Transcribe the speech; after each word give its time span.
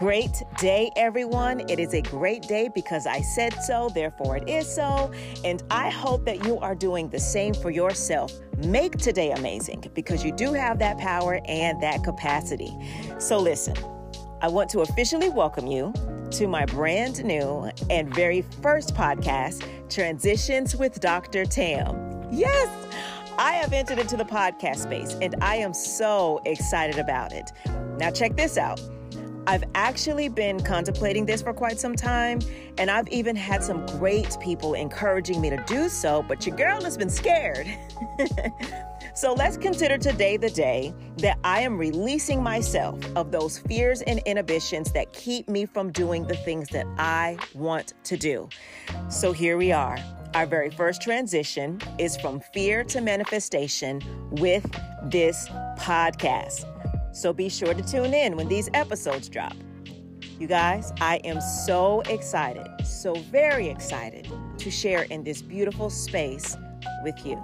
Great 0.00 0.44
day, 0.56 0.90
everyone. 0.96 1.60
It 1.68 1.78
is 1.78 1.92
a 1.92 2.00
great 2.00 2.48
day 2.48 2.70
because 2.74 3.06
I 3.06 3.20
said 3.20 3.52
so, 3.62 3.90
therefore 3.94 4.38
it 4.38 4.48
is 4.48 4.66
so. 4.66 5.12
And 5.44 5.62
I 5.70 5.90
hope 5.90 6.24
that 6.24 6.42
you 6.46 6.58
are 6.60 6.74
doing 6.74 7.10
the 7.10 7.20
same 7.20 7.52
for 7.52 7.70
yourself. 7.70 8.32
Make 8.64 8.96
today 8.96 9.32
amazing 9.32 9.90
because 9.92 10.24
you 10.24 10.32
do 10.32 10.54
have 10.54 10.78
that 10.78 10.96
power 10.96 11.42
and 11.44 11.82
that 11.82 12.02
capacity. 12.02 12.74
So, 13.18 13.38
listen, 13.38 13.76
I 14.40 14.48
want 14.48 14.70
to 14.70 14.80
officially 14.80 15.28
welcome 15.28 15.66
you 15.66 15.92
to 16.30 16.48
my 16.48 16.64
brand 16.64 17.22
new 17.22 17.70
and 17.90 18.14
very 18.14 18.40
first 18.62 18.94
podcast, 18.94 19.68
Transitions 19.90 20.74
with 20.74 20.98
Dr. 21.00 21.44
Tam. 21.44 22.26
Yes! 22.32 22.70
I 23.36 23.52
have 23.52 23.74
entered 23.74 23.98
into 23.98 24.16
the 24.16 24.24
podcast 24.24 24.78
space 24.78 25.14
and 25.20 25.34
I 25.42 25.56
am 25.56 25.74
so 25.74 26.40
excited 26.46 26.98
about 26.98 27.34
it. 27.34 27.52
Now, 27.98 28.10
check 28.10 28.34
this 28.34 28.56
out. 28.56 28.80
I've 29.46 29.64
actually 29.74 30.28
been 30.28 30.62
contemplating 30.62 31.26
this 31.26 31.42
for 31.42 31.52
quite 31.52 31.78
some 31.78 31.96
time, 31.96 32.40
and 32.78 32.90
I've 32.90 33.08
even 33.08 33.34
had 33.36 33.64
some 33.64 33.84
great 33.98 34.36
people 34.40 34.74
encouraging 34.74 35.40
me 35.40 35.50
to 35.50 35.62
do 35.66 35.88
so, 35.88 36.24
but 36.26 36.46
your 36.46 36.56
girl 36.56 36.82
has 36.82 36.96
been 36.96 37.10
scared. 37.10 37.66
so 39.14 39.32
let's 39.32 39.56
consider 39.56 39.98
today 39.98 40.36
the 40.36 40.50
day 40.50 40.92
that 41.18 41.38
I 41.42 41.60
am 41.60 41.78
releasing 41.78 42.42
myself 42.42 42.98
of 43.16 43.32
those 43.32 43.58
fears 43.58 44.02
and 44.02 44.20
inhibitions 44.20 44.92
that 44.92 45.12
keep 45.12 45.48
me 45.48 45.66
from 45.66 45.90
doing 45.90 46.26
the 46.26 46.36
things 46.36 46.68
that 46.70 46.86
I 46.98 47.38
want 47.54 47.94
to 48.04 48.16
do. 48.16 48.48
So 49.08 49.32
here 49.32 49.56
we 49.56 49.72
are. 49.72 49.98
Our 50.34 50.46
very 50.46 50.70
first 50.70 51.02
transition 51.02 51.80
is 51.98 52.16
from 52.16 52.40
fear 52.54 52.84
to 52.84 53.00
manifestation 53.00 54.00
with 54.30 54.64
this 55.02 55.48
podcast. 55.76 56.66
So 57.12 57.32
be 57.32 57.48
sure 57.48 57.74
to 57.74 57.82
tune 57.82 58.14
in 58.14 58.36
when 58.36 58.48
these 58.48 58.68
episodes 58.74 59.28
drop. 59.28 59.54
You 60.38 60.46
guys, 60.46 60.92
I 61.00 61.16
am 61.24 61.40
so 61.40 62.00
excited, 62.02 62.66
so 62.86 63.14
very 63.14 63.68
excited 63.68 64.28
to 64.58 64.70
share 64.70 65.02
in 65.02 65.22
this 65.22 65.42
beautiful 65.42 65.90
space 65.90 66.56
with 67.02 67.26
you. 67.26 67.38